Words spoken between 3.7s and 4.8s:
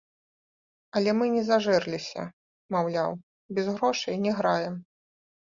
грошай не граем.